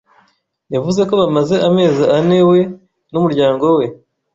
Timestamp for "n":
3.11-3.13